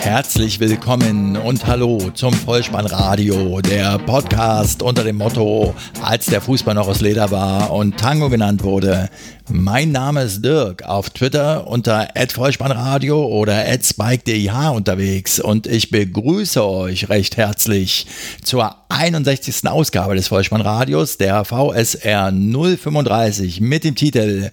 [0.00, 6.88] Herzlich willkommen und hallo zum Vollspannradio, der Podcast unter dem Motto, als der Fußball noch
[6.88, 9.10] aus Leder war und Tango genannt wurde.
[9.50, 17.08] Mein Name ist Dirk, auf Twitter unter @vollspannradio oder @spike_dih unterwegs und ich begrüße euch
[17.08, 18.06] recht herzlich
[18.42, 19.68] zur 61.
[19.68, 24.52] Ausgabe des Vollspannradios, der VSR 035 mit dem Titel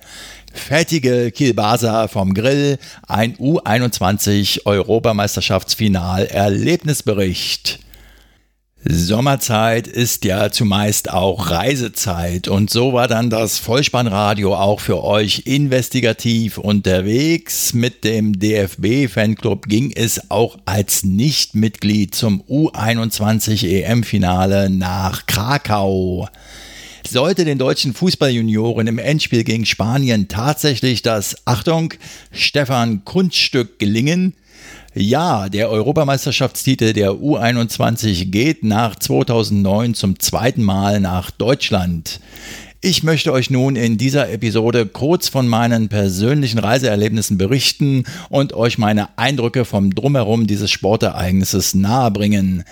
[0.55, 2.77] fettige Kielbasa vom Grill,
[3.07, 7.79] ein U21 Europameisterschaftsfinal Erlebnisbericht.
[8.87, 15.43] Sommerzeit ist ja zumeist auch Reisezeit und so war dann das Vollspannradio auch für euch
[15.45, 17.73] investigativ unterwegs.
[17.73, 26.29] Mit dem DFB Fanclub ging es auch als Nichtmitglied zum U21 EM-Finale nach Krakau.
[27.07, 31.93] Sollte den deutschen Fußballjunioren im Endspiel gegen Spanien tatsächlich das, Achtung,
[32.31, 34.33] Stefan Kunststück gelingen,
[34.97, 42.21] ja, der Europameisterschaftstitel der U21 geht nach 2009 zum zweiten Mal nach Deutschland.
[42.79, 48.77] Ich möchte euch nun in dieser Episode kurz von meinen persönlichen Reiseerlebnissen berichten und euch
[48.77, 52.63] meine Eindrücke vom Drumherum dieses Sportereignisses nahebringen.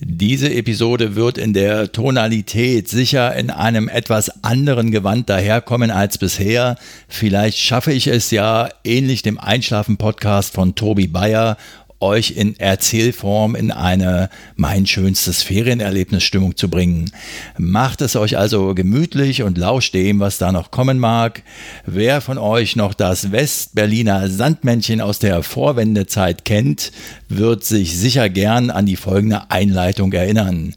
[0.00, 6.76] Diese Episode wird in der Tonalität sicher in einem etwas anderen Gewand daherkommen als bisher.
[7.06, 11.56] Vielleicht schaffe ich es ja, ähnlich dem Einschlafen-Podcast von Tobi Bayer,
[12.04, 17.10] euch in Erzählform in eine mein schönstes Ferienerlebnisstimmung zu bringen.
[17.58, 21.42] Macht es euch also gemütlich und lauscht dem, was da noch kommen mag.
[21.86, 26.92] Wer von euch noch das Westberliner Sandmännchen aus der Vorwendezeit kennt,
[27.28, 30.74] wird sich sicher gern an die folgende Einleitung erinnern.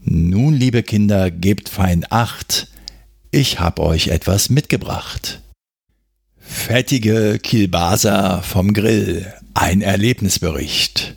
[0.00, 2.68] Nun, liebe Kinder, gebt fein Acht.
[3.30, 5.40] Ich hab euch etwas mitgebracht.
[6.38, 9.32] Fettige Kielbaser vom Grill.
[9.56, 11.14] Ein Erlebnisbericht.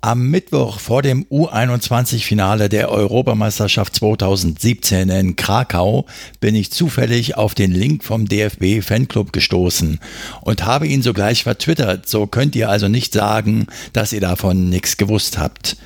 [0.00, 6.06] Am Mittwoch vor dem U21-Finale der Europameisterschaft 2017 in Krakau
[6.40, 10.00] bin ich zufällig auf den Link vom DFB Fanclub gestoßen
[10.40, 14.96] und habe ihn sogleich vertwittert, so könnt ihr also nicht sagen, dass ihr davon nichts
[14.96, 15.76] gewusst habt.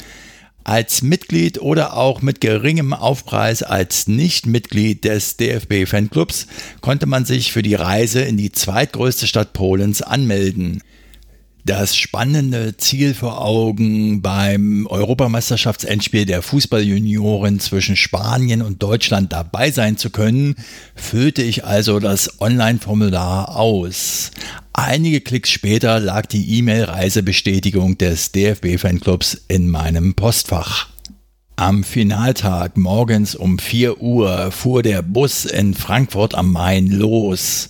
[0.65, 6.47] Als Mitglied oder auch mit geringem Aufpreis als Nichtmitglied des DFB Fanclubs
[6.81, 10.83] konnte man sich für die Reise in die zweitgrößte Stadt Polens anmelden
[11.65, 19.97] das spannende Ziel vor Augen beim Europameisterschaftsendspiel der Fußballjunioren zwischen Spanien und Deutschland dabei sein
[19.97, 20.57] zu können,
[20.95, 24.31] füllte ich also das Online-Formular aus.
[24.73, 30.89] Einige Klicks später lag die E-Mail-Reisebestätigung des DFB-Fanclubs in meinem Postfach.
[31.57, 37.69] Am Finaltag morgens um 4 Uhr fuhr der Bus in Frankfurt am Main los.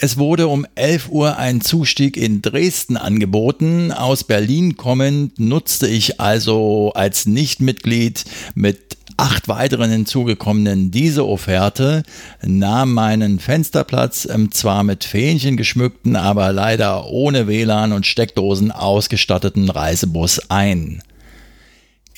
[0.00, 3.90] Es wurde um 11 Uhr ein Zustieg in Dresden angeboten.
[3.90, 12.04] Aus Berlin kommend nutzte ich also als Nichtmitglied mit acht weiteren hinzugekommenen diese Offerte,
[12.46, 19.68] nahm meinen Fensterplatz im zwar mit Fähnchen geschmückten, aber leider ohne WLAN und Steckdosen ausgestatteten
[19.68, 21.02] Reisebus ein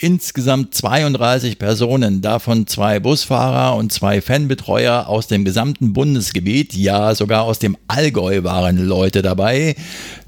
[0.02, 7.42] insgesamt 32 Personen, davon zwei Busfahrer und zwei Fanbetreuer aus dem gesamten Bundesgebiet, ja sogar
[7.42, 9.76] aus dem Allgäu waren Leute dabei,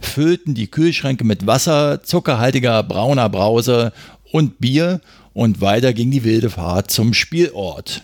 [0.01, 3.93] füllten die Kühlschränke mit Wasser, zuckerhaltiger brauner Brause
[4.31, 5.01] und Bier
[5.33, 8.03] und weiter ging die wilde Fahrt zum Spielort.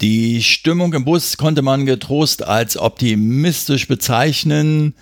[0.00, 4.94] Die Stimmung im Bus konnte man getrost als optimistisch bezeichnen.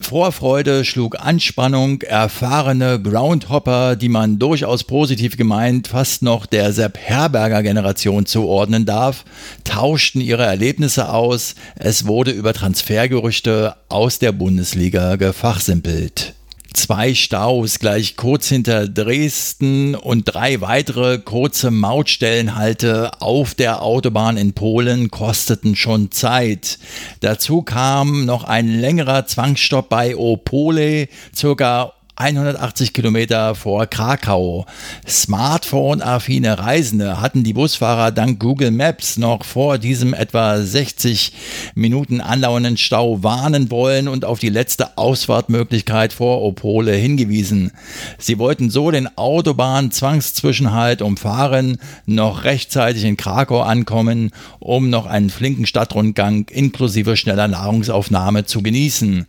[0.00, 7.62] Vorfreude schlug Anspannung, erfahrene Groundhopper, die man durchaus positiv gemeint fast noch der Sepp Herberger
[7.62, 9.24] Generation zuordnen darf,
[9.64, 16.37] tauschten ihre Erlebnisse aus, es wurde über Transfergerüchte aus der Bundesliga gefachsimpelt
[16.74, 24.52] zwei Staus gleich kurz hinter Dresden und drei weitere kurze Mautstellenhalte auf der Autobahn in
[24.52, 26.78] Polen kosteten schon Zeit.
[27.20, 34.66] Dazu kam noch ein längerer Zwangsstopp bei Opole, circa 180 Kilometer vor Krakau.
[35.06, 41.32] Smartphone-affine Reisende hatten die Busfahrer dank Google Maps noch vor diesem etwa 60
[41.76, 47.70] Minuten andauernden Stau warnen wollen und auf die letzte Ausfahrtmöglichkeit vor Opole hingewiesen.
[48.18, 55.66] Sie wollten so den Autobahn-Zwangszwischenhalt umfahren, noch rechtzeitig in Krakau ankommen, um noch einen flinken
[55.66, 59.26] Stadtrundgang inklusive schneller Nahrungsaufnahme zu genießen.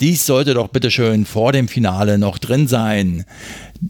[0.00, 3.26] Dies sollte doch bitteschön vor dem Finale noch drin sein.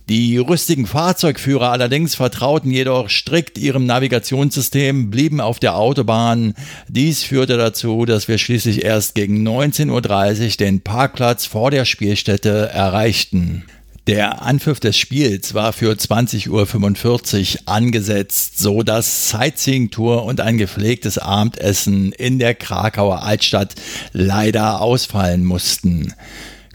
[0.09, 6.55] Die rüstigen Fahrzeugführer allerdings vertrauten jedoch strikt ihrem Navigationssystem, blieben auf der Autobahn.
[6.89, 12.71] Dies führte dazu, dass wir schließlich erst gegen 19.30 Uhr den Parkplatz vor der Spielstätte
[12.73, 13.65] erreichten.
[14.11, 21.17] Der Anpfiff des Spiels war für 20.45 Uhr angesetzt, so dass Sightseeing-Tour und ein gepflegtes
[21.17, 23.77] Abendessen in der Krakauer Altstadt
[24.13, 26.13] leider ausfallen mussten.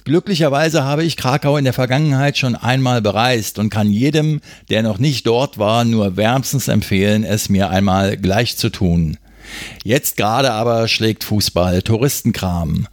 [0.05, 4.39] Glücklicherweise habe ich Krakau in der Vergangenheit schon einmal bereist und kann jedem,
[4.69, 9.17] der noch nicht dort war, nur wärmstens empfehlen, es mir einmal gleich zu tun.
[9.83, 12.87] Jetzt gerade aber schlägt Fußball Touristenkram.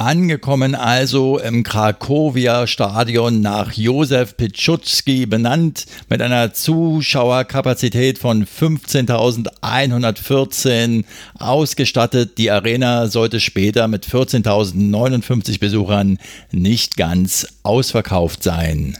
[0.00, 11.04] Angekommen also im Krakowia Stadion nach Józef Piłsudski benannt mit einer Zuschauerkapazität von 15.114
[11.38, 12.38] ausgestattet.
[12.38, 16.18] Die Arena sollte später mit 14.059 Besuchern
[16.50, 18.96] nicht ganz ausverkauft sein.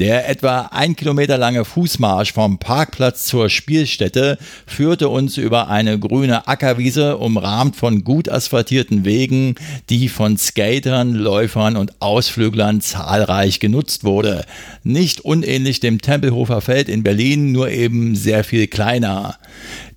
[0.00, 6.46] Der etwa ein Kilometer lange Fußmarsch vom Parkplatz zur Spielstätte führte uns über eine grüne
[6.46, 9.56] Ackerwiese, umrahmt von gut asphaltierten Wegen,
[9.90, 14.44] die von Skatern, Läufern und Ausflüglern zahlreich genutzt wurde.
[14.84, 19.34] Nicht unähnlich dem Tempelhofer Feld in Berlin, nur eben sehr viel kleiner.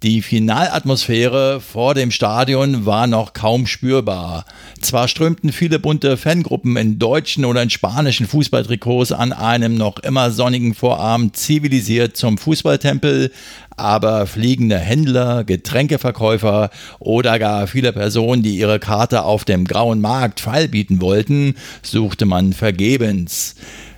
[0.04, 4.46] Die Finalatmosphäre vor dem Stadion war noch kaum spürbar.
[4.80, 10.32] Zwar strömten viele bunte Fangruppen in deutschen oder in spanischen Fußballtrikots an einem noch immer
[10.32, 13.32] sonnigen Vorabend zivilisiert zum Fußballtempel,
[13.78, 20.40] aber fliegende Händler, Getränkeverkäufer oder gar viele Personen, die ihre Karte auf dem grauen Markt
[20.40, 23.54] feilbieten wollten, suchte man vergebens.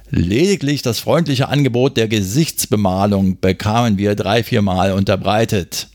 [0.09, 5.87] Lediglich das freundliche Angebot der Gesichtsbemalung bekamen wir drei, viermal unterbreitet.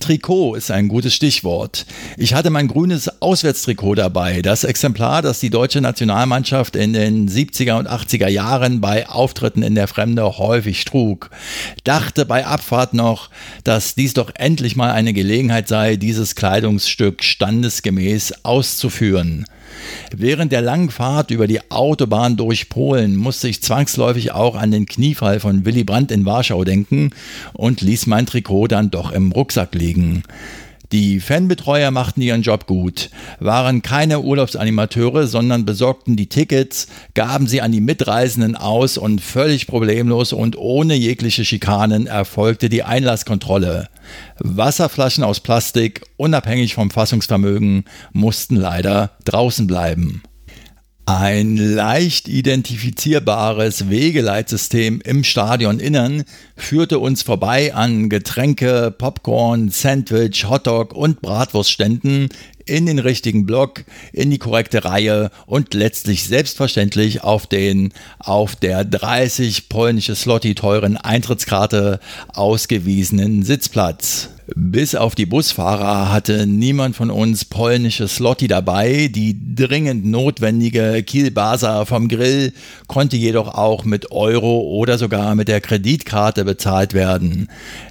[0.00, 1.86] Trikot ist ein gutes Stichwort.
[2.16, 7.78] Ich hatte mein grünes Auswärtstrikot dabei, das Exemplar, das die deutsche Nationalmannschaft in den 70er
[7.78, 11.30] und 80er Jahren bei Auftritten in der Fremde häufig trug.
[11.84, 13.30] Dachte bei Abfahrt noch,
[13.64, 19.46] dass dies doch endlich mal eine Gelegenheit sei, dieses Kleidungsstück standesgemäß auszuführen.
[20.14, 24.86] Während der langen Fahrt über die Autobahn durch Polen musste ich zwangsläufig auch an den
[24.86, 27.10] Kniefall von Willy Brandt in Warschau denken
[27.52, 30.22] und ließ mein Trikot dann doch im Rucksack liegen.
[30.92, 33.08] Die Fanbetreuer machten ihren Job gut,
[33.40, 39.66] waren keine Urlaubsanimateure, sondern besorgten die Tickets, gaben sie an die Mitreisenden aus und völlig
[39.66, 43.88] problemlos und ohne jegliche Schikanen erfolgte die Einlasskontrolle.
[44.38, 50.22] Wasserflaschen aus Plastik, unabhängig vom Fassungsvermögen, mussten leider draußen bleiben.
[51.04, 56.22] Ein leicht identifizierbares Wegeleitsystem im Stadioninnern
[56.54, 62.28] führte uns vorbei an Getränke, Popcorn, Sandwich, Hotdog und Bratwurstständen
[62.66, 68.84] in den richtigen Block, in die korrekte Reihe und letztlich selbstverständlich auf den auf der
[68.84, 71.98] 30 polnische Slotty teuren Eintrittskarte
[72.28, 74.28] ausgewiesenen Sitzplatz.
[74.54, 79.08] Bis auf die Busfahrer hatte niemand von uns polnische Slotty dabei.
[79.08, 82.52] Die dringend notwendige Kielbasa vom Grill
[82.86, 87.48] konnte jedoch auch mit Euro oder sogar mit der Kreditkarte bezahlt werden.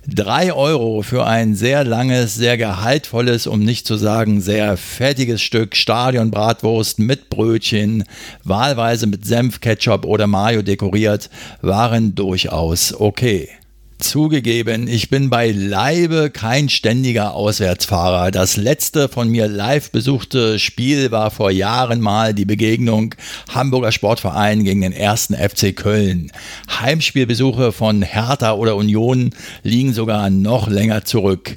[0.08, 5.76] Drei Euro für ein sehr langes, sehr gehaltvolles, um nicht zu sagen sehr fettiges Stück
[5.76, 8.04] Stadionbratwurst mit Brötchen,
[8.44, 11.30] wahlweise mit Senf, Ketchup oder Mayo dekoriert,
[11.62, 13.50] waren durchaus okay.
[14.02, 18.32] Zugegeben, ich bin beileibe kein ständiger Auswärtsfahrer.
[18.32, 23.14] Das letzte von mir live besuchte Spiel war vor Jahren mal die Begegnung
[23.54, 26.32] Hamburger Sportverein gegen den ersten FC Köln.
[26.82, 29.30] Heimspielbesuche von Hertha oder Union
[29.64, 31.56] liegen sogar noch länger zurück.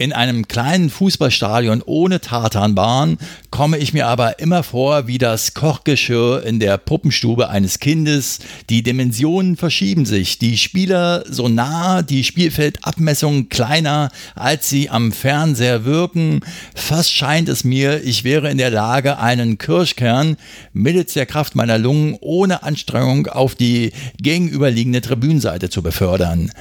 [0.00, 3.18] In einem kleinen Fußballstadion ohne Tartanbahn
[3.50, 8.38] komme ich mir aber immer vor wie das Kochgeschirr in der Puppenstube eines Kindes.
[8.70, 15.84] Die Dimensionen verschieben sich, die Spieler so nah, die Spielfeldabmessungen kleiner, als sie am Fernseher
[15.84, 16.40] wirken.
[16.74, 20.38] Fast scheint es mir, ich wäre in der Lage, einen Kirschkern
[20.72, 26.52] mittels der Kraft meiner Lungen ohne Anstrengung auf die gegenüberliegende Tribünenseite zu befördern.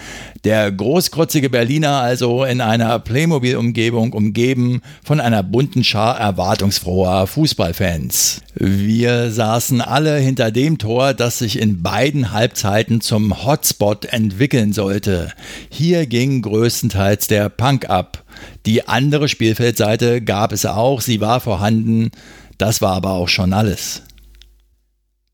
[0.44, 8.42] Der großkrotzige Berliner also in einer Play Playmobil-Umgebung umgeben von einer bunten Schar erwartungsfroher Fußballfans.
[8.56, 15.32] Wir saßen alle hinter dem Tor, das sich in beiden Halbzeiten zum Hotspot entwickeln sollte.
[15.70, 18.24] Hier ging größtenteils der Punk ab.
[18.66, 22.10] Die andere Spielfeldseite gab es auch, sie war vorhanden,
[22.58, 24.02] das war aber auch schon alles.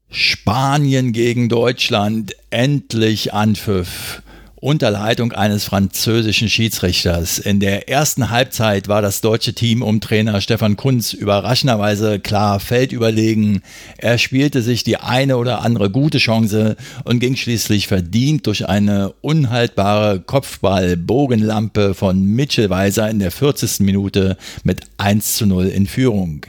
[0.10, 4.22] Spanien gegen Deutschland, endlich Anpfiff.
[4.56, 7.40] Unter Leitung eines französischen Schiedsrichters.
[7.40, 13.62] In der ersten Halbzeit war das deutsche Team um Trainer Stefan Kunz überraschenderweise klar feldüberlegen.
[13.98, 19.14] Er spielte sich die eine oder andere gute Chance und ging schließlich verdient durch eine
[19.22, 23.82] unhaltbare Kopfball-Bogenlampe von Mitchell Weiser in der 40.
[23.82, 26.46] Minute mit 1 zu 0 in Führung.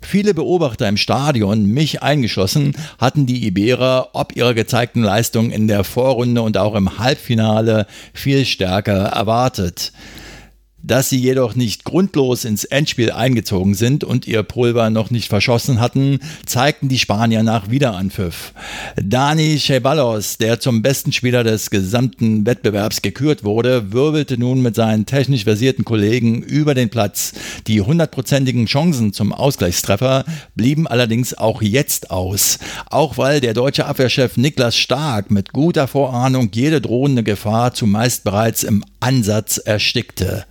[0.00, 5.84] Viele Beobachter im Stadion, mich eingeschlossen, hatten die Iberer ob ihrer gezeigten Leistung in der
[5.84, 9.92] Vorrunde und auch im Halbfinale viel stärker erwartet.
[10.88, 15.80] Dass sie jedoch nicht grundlos ins Endspiel eingezogen sind und ihr Pulver noch nicht verschossen
[15.80, 18.54] hatten, zeigten die Spanier nach Wiederanpfiff.
[18.96, 25.04] Dani Ceballos, der zum besten Spieler des gesamten Wettbewerbs gekürt wurde, wirbelte nun mit seinen
[25.04, 27.34] technisch versierten Kollegen über den Platz.
[27.66, 32.60] Die hundertprozentigen Chancen zum Ausgleichstreffer blieben allerdings auch jetzt aus.
[32.86, 38.62] Auch weil der deutsche Abwehrchef Niklas Stark mit guter Vorahnung jede drohende Gefahr zumeist bereits
[38.62, 40.46] im Ansatz erstickte.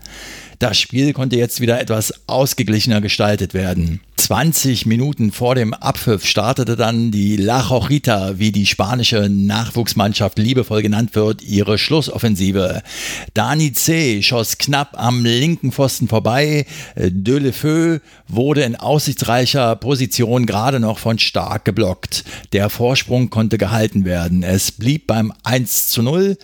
[0.59, 4.01] Das Spiel konnte jetzt wieder etwas ausgeglichener gestaltet werden.
[4.17, 10.81] 20 Minuten vor dem Abpfiff startete dann die La Jojita, wie die spanische Nachwuchsmannschaft liebevoll
[10.81, 12.81] genannt wird, ihre Schlussoffensive.
[13.36, 14.24] Dani C.
[14.24, 16.65] schoss knapp am linken Pfosten vorbei.
[16.95, 22.25] De Le Feu wurde in aussichtsreicher Position gerade noch von Stark geblockt.
[22.53, 24.41] Der Vorsprung konnte gehalten werden.
[24.41, 26.38] Es blieb beim 1 zu 0.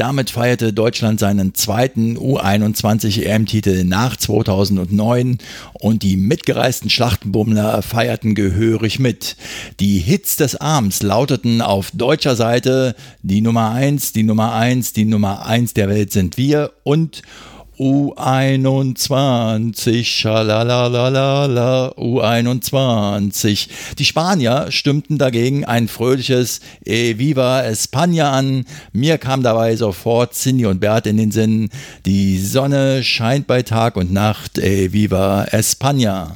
[0.00, 5.36] Damit feierte Deutschland seinen zweiten U21 EM-Titel nach 2009
[5.74, 9.36] und die mitgereisten Schlachtenbummler feierten gehörig mit.
[9.78, 15.04] Die Hits des Abends lauteten auf deutscher Seite die Nummer 1, die Nummer 1, die
[15.04, 17.20] Nummer 1 der Welt sind wir und
[17.80, 23.68] U21, schalalalala, U21.
[23.98, 28.66] Die Spanier stimmten dagegen ein fröhliches E Viva España an.
[28.92, 31.70] Mir kam dabei sofort Cindy und Bert in den Sinn.
[32.04, 34.58] Die Sonne scheint bei Tag und Nacht.
[34.58, 36.32] E Viva España.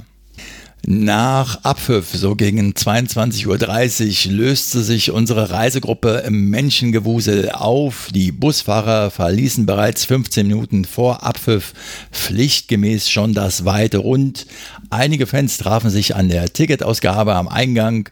[0.86, 8.08] Nach Abpfiff, so gegen 22.30 Uhr, löste sich unsere Reisegruppe im Menschengewusel auf.
[8.12, 11.72] Die Busfahrer verließen bereits 15 Minuten vor Abpfiff
[12.12, 14.46] pflichtgemäß schon das weite Rund.
[14.90, 18.10] Einige Fans trafen sich an der Ticketausgabe am Eingang,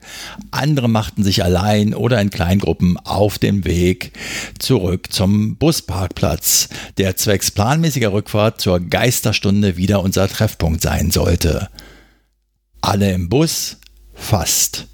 [0.50, 4.12] andere machten sich allein oder in Kleingruppen auf dem Weg
[4.58, 11.68] zurück zum Busparkplatz, der zwecks planmäßiger Rückfahrt zur Geisterstunde wieder unser Treffpunkt sein sollte.
[12.84, 13.76] Alle im Bus?
[14.12, 14.88] Fast.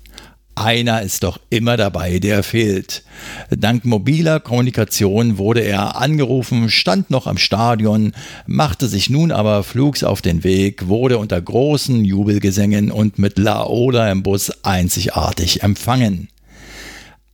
[0.55, 3.03] Einer ist doch immer dabei, der fehlt.
[3.49, 8.13] Dank mobiler Kommunikation wurde er angerufen, stand noch am Stadion,
[8.47, 14.13] machte sich nun aber flugs auf den Weg, wurde unter großen Jubelgesängen und mit Laola
[14.13, 16.29] im Bus einzigartig empfangen.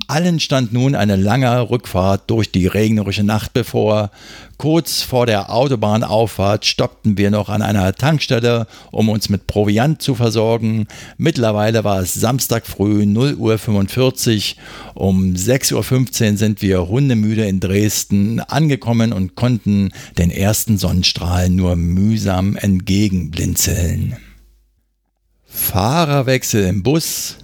[0.07, 4.11] Allen stand nun eine lange Rückfahrt durch die regnerische Nacht bevor.
[4.57, 10.15] Kurz vor der Autobahnauffahrt stoppten wir noch an einer Tankstelle, um uns mit Proviant zu
[10.15, 10.87] versorgen.
[11.17, 14.63] Mittlerweile war es Samstag früh 0.45 Uhr.
[14.95, 21.77] Um 6.15 Uhr sind wir hundemüde in Dresden angekommen und konnten den ersten Sonnenstrahlen nur
[21.77, 24.17] mühsam entgegenblinzeln.
[25.47, 27.39] Fahrerwechsel im Bus,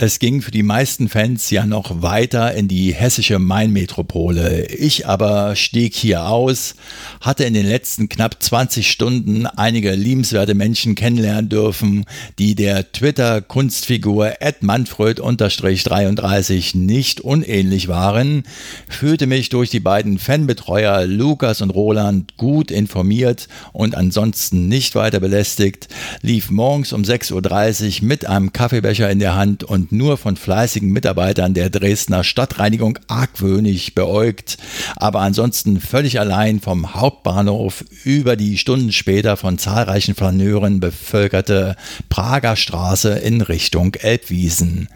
[0.00, 4.66] es ging für die meisten Fans ja noch weiter in die hessische Mainmetropole.
[4.66, 6.76] Ich aber stieg hier aus,
[7.20, 12.04] hatte in den letzten knapp 20 Stunden einige liebenswerte Menschen kennenlernen dürfen,
[12.38, 18.44] die der Twitter-Kunstfigur manfred-33 nicht unähnlich waren,
[18.88, 25.18] fühlte mich durch die beiden Fanbetreuer Lukas und Roland gut informiert und ansonsten nicht weiter
[25.18, 25.88] belästigt,
[26.22, 30.90] lief morgens um 6.30 Uhr mit einem Kaffeebecher in der Hand und nur von fleißigen
[30.90, 34.58] Mitarbeitern der Dresdner Stadtreinigung argwöhnig beäugt,
[34.96, 41.76] aber ansonsten völlig allein vom Hauptbahnhof über die Stunden später von zahlreichen Flaneuren bevölkerte
[42.08, 44.88] Prager Straße in Richtung Elbwiesen.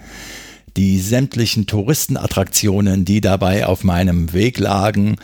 [0.76, 5.16] Die sämtlichen Touristenattraktionen, die dabei auf meinem Weg lagen,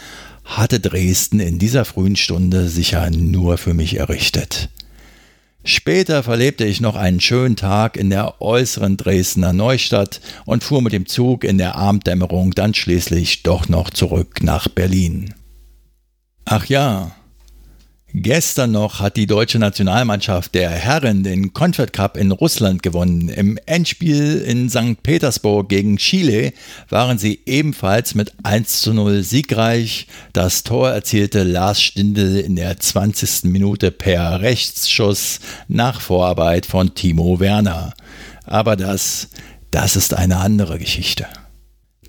[0.45, 4.69] hatte Dresden in dieser frühen Stunde sicher nur für mich errichtet.
[5.65, 10.93] Später verlebte ich noch einen schönen Tag in der äußeren Dresdner Neustadt und fuhr mit
[10.93, 15.35] dem Zug in der Abenddämmerung dann schließlich doch noch zurück nach Berlin.
[16.45, 17.13] Ach ja,
[18.15, 23.29] Gestern noch hat die deutsche Nationalmannschaft der Herren den Confed Cup in Russland gewonnen.
[23.29, 25.03] Im Endspiel in St.
[25.03, 26.55] Petersburg gegen Chile
[26.89, 30.07] waren sie ebenfalls mit 1 zu 0 siegreich.
[30.33, 33.45] Das Tor erzielte Lars Stindl in der 20.
[33.45, 37.93] Minute per Rechtsschuss nach Vorarbeit von Timo Werner.
[38.45, 39.29] Aber das,
[39.71, 41.27] das ist eine andere Geschichte.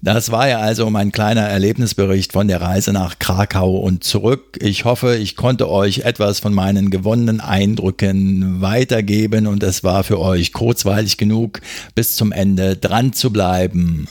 [0.02, 4.58] Das war ja also mein kleiner Erlebnisbericht von der Reise nach Krakau und zurück.
[4.62, 10.20] Ich hoffe, ich konnte euch etwas von meinen gewonnenen Eindrücken weitergeben und es war für
[10.20, 11.60] euch kurzweilig genug,
[11.96, 14.08] bis zum Ende dran zu bleiben.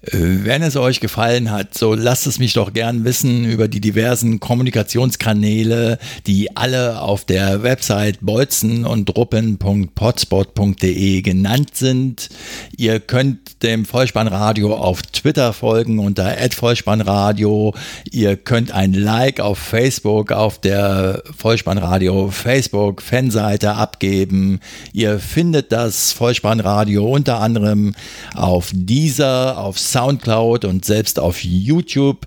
[0.00, 4.38] Wenn es euch gefallen hat, so lasst es mich doch gern wissen über die diversen
[4.38, 12.28] Kommunikationskanäle, die alle auf der Website bolzen und ruppen.potspot.de genannt sind.
[12.76, 17.74] Ihr könnt dem Vollspannradio auf Twitter folgen unter @vollspannradio.
[18.12, 24.60] Ihr könnt ein Like auf Facebook auf der Vollspannradio Facebook Fanseite abgeben.
[24.92, 27.96] Ihr findet das Vollspannradio unter anderem
[28.36, 32.26] auf dieser, auf Soundcloud und selbst auf YouTube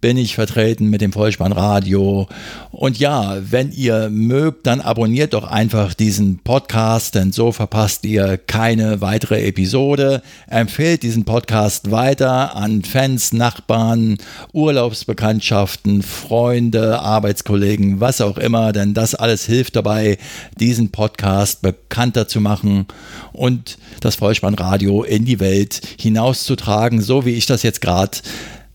[0.00, 2.28] bin ich vertreten mit dem Vollspannradio.
[2.70, 8.38] Und ja, wenn ihr mögt, dann abonniert doch einfach diesen Podcast, denn so verpasst ihr
[8.38, 10.22] keine weitere Episode.
[10.46, 14.18] Empfehlt diesen Podcast weiter an Fans, Nachbarn,
[14.52, 20.18] Urlaubsbekanntschaften, Freunde, Arbeitskollegen, was auch immer, denn das alles hilft dabei,
[20.60, 22.86] diesen Podcast bekannter zu machen
[23.32, 28.18] und das Vollspannradio in die Welt hinauszutragen, so wie ich das jetzt gerade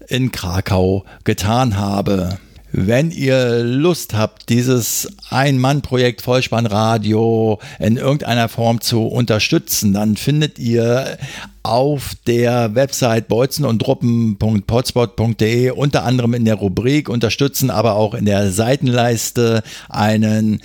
[0.07, 2.39] in Krakau getan habe.
[2.75, 11.19] Wenn ihr Lust habt, dieses Ein-Mann-Projekt Vollspannradio in irgendeiner Form zu unterstützen, dann findet ihr
[11.61, 19.61] auf der Website bolzenundruppen.potspot.de unter anderem in der Rubrik Unterstützen, aber auch in der Seitenleiste
[19.87, 20.59] einen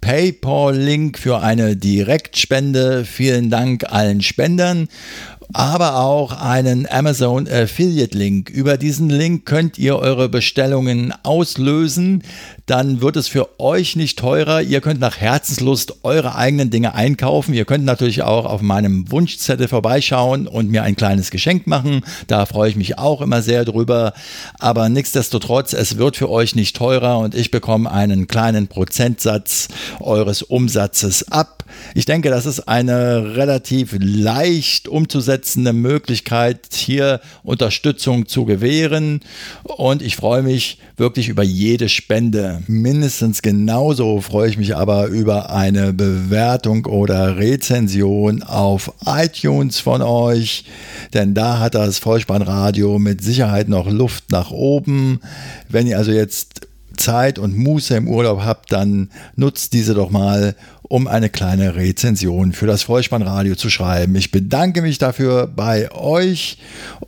[0.00, 3.04] PayPal-Link für eine Direktspende.
[3.04, 4.88] Vielen Dank allen Spendern
[5.52, 8.50] aber auch einen Amazon Affiliate Link.
[8.50, 12.22] Über diesen Link könnt ihr eure Bestellungen auslösen.
[12.66, 14.62] Dann wird es für euch nicht teurer.
[14.62, 17.52] Ihr könnt nach Herzenslust eure eigenen Dinge einkaufen.
[17.52, 22.02] Ihr könnt natürlich auch auf meinem Wunschzettel vorbeischauen und mir ein kleines Geschenk machen.
[22.28, 24.12] Da freue ich mich auch immer sehr drüber.
[24.60, 30.42] Aber nichtsdestotrotz, es wird für euch nicht teurer und ich bekomme einen kleinen Prozentsatz eures
[30.42, 31.64] Umsatzes ab.
[31.94, 35.39] Ich denke, das ist eine relativ leicht umzusetzende
[35.72, 39.20] Möglichkeit, hier Unterstützung zu gewähren.
[39.64, 42.62] Und ich freue mich wirklich über jede Spende.
[42.66, 50.64] Mindestens genauso freue ich mich aber über eine Bewertung oder Rezension auf iTunes von euch.
[51.14, 55.20] Denn da hat das Vollspannradio mit Sicherheit noch Luft nach oben.
[55.68, 56.69] Wenn ihr also jetzt
[57.00, 62.52] Zeit und Muße im Urlaub habt, dann nutzt diese doch mal, um eine kleine Rezension
[62.52, 64.16] für das Vollspannradio zu schreiben.
[64.16, 66.58] Ich bedanke mich dafür bei euch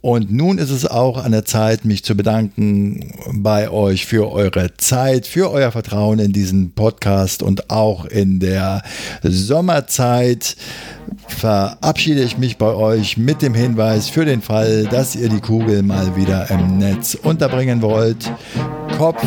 [0.00, 4.76] und nun ist es auch an der Zeit, mich zu bedanken bei euch für eure
[4.76, 8.84] Zeit, für euer Vertrauen in diesen Podcast und auch in der
[9.24, 10.56] Sommerzeit
[11.26, 15.82] verabschiede ich mich bei euch mit dem Hinweis für den Fall, dass ihr die Kugel
[15.82, 18.30] mal wieder im Netz unterbringen wollt.
[18.96, 19.26] Kopf,